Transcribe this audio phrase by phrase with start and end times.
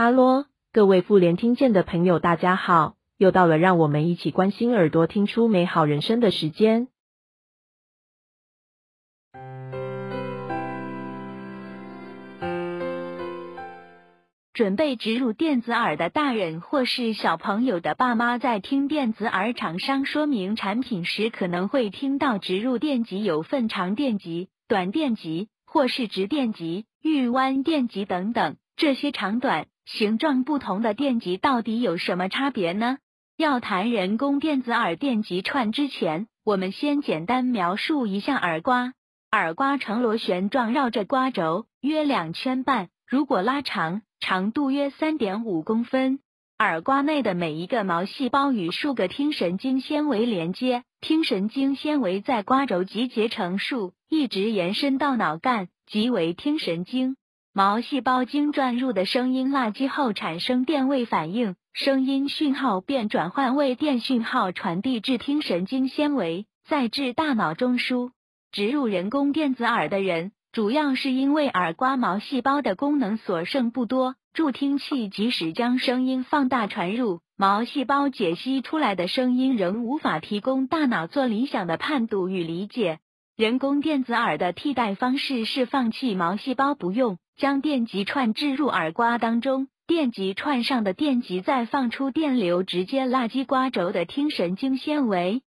[0.00, 2.94] 哈喽，各位妇联听见的朋友，大家好！
[3.18, 6.88] 又到了让我们一起关心耳朵、听出美好人生的时间。
[14.54, 28.56] 准备植入电子耳的大人或是小朋友的爸妈，在听电子耳厂商说明产品时，可能会听到植入电极有分长电极、短电极，或是直电极、玉弯电极等等。
[28.76, 32.98] 这些长短、形状不同的电极到底有什么差别呢？
[33.36, 38.92] 要谈人工电子耳电极串之前，我们先简单描述一下耳刮。
[39.32, 44.02] 耳刮呈螺旋状绕着刮轴约两圈半，如果拉长。
[44.22, 46.20] 长度约三点五公分，
[46.58, 57.16] 耳刮内的每一个毛细胞与数个听神经纤维连接，听神经纤维在刮轴集结成束，一直延伸到脑干，即为听神经。
[57.52, 68.12] 毛细胞经转入的声音垃圾后产生电位反应，声音讯号便转换为电讯号传递至听神经纤维，再至大脑中枢。
[68.52, 70.30] 植入人工电子耳的人。
[70.52, 82.98] 主要是因为耳刮毛细胞的功能所剩不多，助听器即使将声音放大传入毛细胞，解析出来的声音仍无法提供大脑做理想的判读与理解。
[83.36, 95.40] 人工电子耳的替代方式是放弃毛细胞不用，将电极串置入耳刮当中，电极串上的电极再放出电流，直接拉击刮轴的听神经纤维。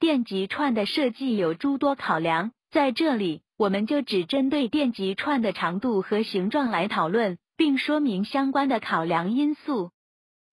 [0.00, 3.42] 电极串的设计有诸多考量，在这里。
[3.58, 9.90] 我们就只针对电极串的长度和形状来讨论，并说明相关的考量因素。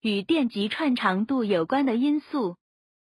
[0.01, 2.57] 与电极串长度有关的因素，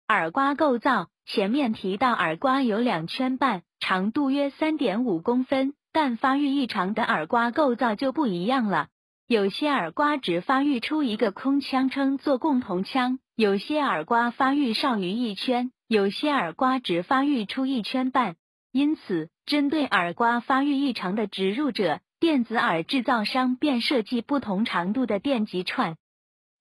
[0.07, 1.09] 耳刮构造。
[1.25, 8.89] 前面提到耳刮有两圈半，长度约三点五公分，但发育异常的耳刮构造就不一样了。
[9.27, 18.37] 有些耳刮只发育出一个空腔，称作共同腔；有些耳刮发育少于一圈，有些耳刮只发育出一圈半。
[18.73, 25.97] 因此，针对耳刮发育异常的植入者，电子耳制造商便设计不同长度的电极串。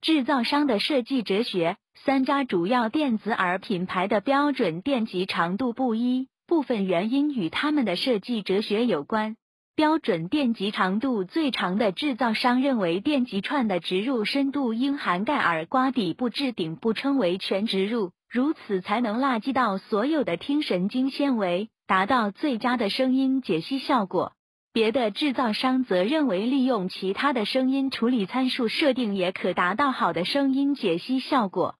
[0.01, 9.37] 制造商的设计哲学，三家主要电子耳品牌的标准电极长度不一，部分原因与他们的设计哲学有关。
[9.75, 21.69] 标准电极长度最长的制造商认为，电极串的植入深度应涵盖耳刮底部至顶部，称为全植入，如此才能拉击到所有的听神经纤维。
[21.87, 24.33] 达到最佳的声音解析效果。
[24.73, 31.78] 别的制造商则认为，利用其他的声音处理参数设定也可达到好的声音解析效果。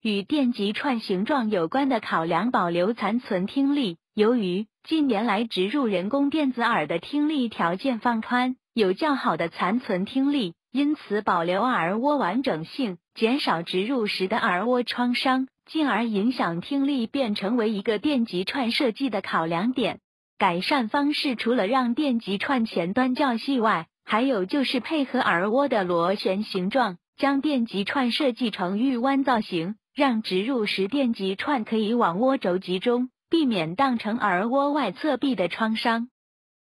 [0.00, 3.96] 与电极串形状有关的考量，保留残存听力。
[4.14, 15.48] 由于近年来植入人工电子耳的听力条件放宽，有较好的残存听力，因此保留耳蜗完整性，减少植入时的耳蜗创伤。
[15.66, 19.98] 进而影响听力，便成为一个电极串设计的考量点。
[20.38, 36.08] 改善方式除了让电极串前端较细外，还有就是配合耳蜗的螺旋形状，将电极串设计成玉弯造型，让植入时电极串可以往蜗轴集中，避免当成耳蜗外侧壁的创伤。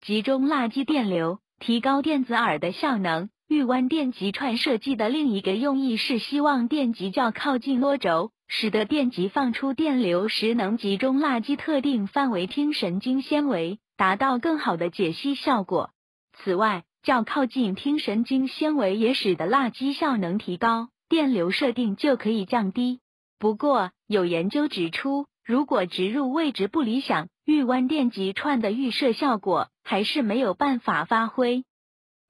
[0.00, 3.28] 集中垃圾电流，提高电子耳的效能。
[3.48, 8.30] 玉弯电极串设计的另一个用意是希望电极较靠近蜗轴。
[8.46, 15.90] 使得电极放出电流时能集中垃圾特定范围听神经纤维，达到更好的解析效果。
[16.32, 23.00] 此外，较靠近听神经纤维也使得垃圾效能提高，电流设定就可以降低。
[23.38, 31.64] 不过，有研究指出，如果植入位置不理想，玉弯电极串的预设效果还是没有办法发挥。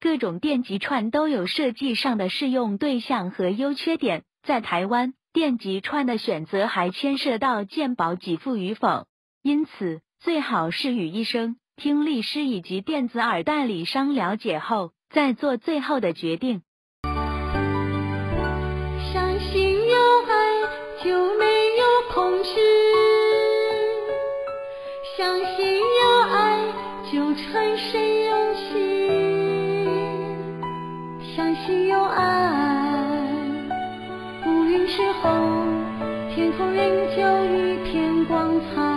[0.01, 5.15] 各种电极串都有设计上的适用对象和优缺点，在台湾。
[5.33, 9.07] 电极串的选择还牵涉到健保给付与否，
[9.43, 16.63] 因此最好是与医生、听力师以及电子耳代理商了解后再做最后的决定。
[19.13, 19.66] 相信
[36.47, 38.96] 天空仍旧一片光彩。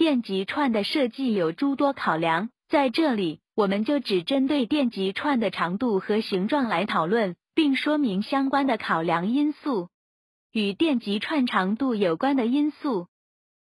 [0.00, 9.90] 电极串的设计有诸多考量，在这里我们就只针对电极串的长度和形状来讨论，并说明相关的考量因素。
[10.52, 13.08] 与电极串长度有关的因素，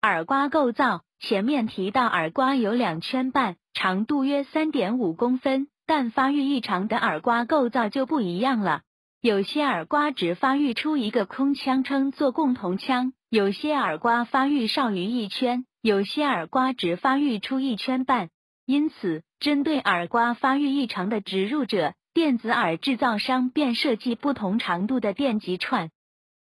[0.00, 1.02] 耳刮构造。
[1.20, 8.80] 前面提到耳刮有两圈半，长度约三点五公分，但发育异常的耳刮构造就不一样了。
[9.20, 18.30] 有些耳刮只发育出一个空腔，称作共同腔；有些耳刮发育少于一圈，有些耳刮只发育出一圈半。
[18.64, 25.90] 因此，针对耳刮发育异常的植入者，电子耳制造商便设计不同长度的电极串。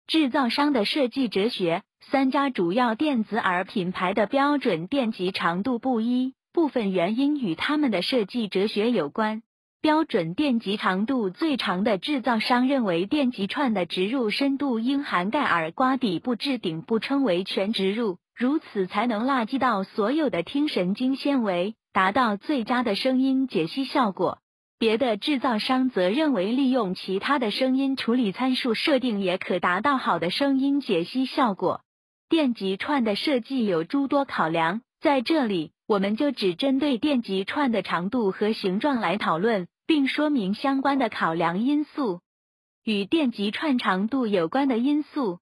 [0.05, 1.81] 制造商的设计哲学。
[2.11, 9.41] 三家主要电子耳品牌的标准电极长度不一，部分原因与他们的设计哲学有关。
[9.81, 24.39] 标准电极长度最长的制造商认为，电极串的植入深度应涵盖耳刮底部至顶部，称为全植入，如此才能纳及到所有的听神经纤维，达到最佳的声音解析效果。
[24.79, 31.81] 别的制造商则认为，利用其他的声音处理参数设定，也可达到好的声音解析效果。
[32.27, 42.21] 电极串的设计有诸多考量，在这里我们就只针对电极串的长度和形状来讨论，并说明相关的考量因素。
[42.83, 45.39] 与电极串长度有关的因素，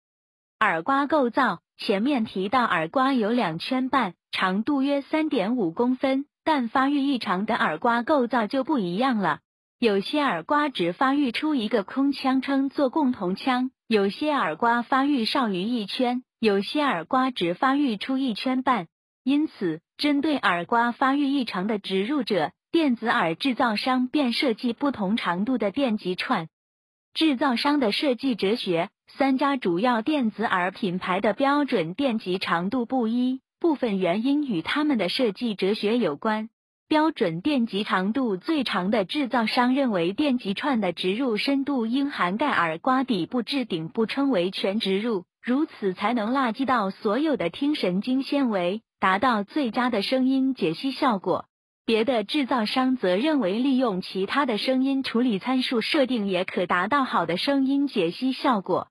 [0.60, 1.62] 耳刮构造。
[1.84, 9.40] 前面提到耳刮有两圈半，长度约三点五公分，但发育异常的耳刮构造就不一样了。
[9.80, 16.22] 有些耳刮只发育出一个空腔，称作共同腔；有些耳刮发育少于一圈。
[16.40, 18.86] 有些耳刮只发育出一圈半，
[19.24, 26.48] 因此针对耳刮发育异常的植入者，电子耳制造商便设计不同长度的电极串。
[27.14, 36.50] 制造商的设计哲学：三家主要电子耳品牌的标准电极长度不一，部分原因与他们的设计哲学有关。
[36.88, 45.26] 标准电极长度最长的制造商认为，电极串的植入深度应涵盖耳刮底部至顶部，称为全植入。
[45.44, 51.46] 如此才能纳及到所有的听神经纤维，达到最佳的声音解析效果。
[51.84, 58.91] 别的制造商则认为，利用其他的声音处理参数设定，也可达到好的声音解析效果。